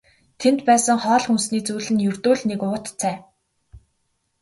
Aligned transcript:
Тэнд 0.41 0.59
байсан 0.69 0.97
хоол 1.03 1.23
хүнсний 1.27 1.63
зүйл 1.67 1.87
нь 1.93 2.05
ердөө 2.09 2.35
л 2.39 2.41
нэг 2.49 2.61
уут 2.67 2.85
цай. 2.99 3.15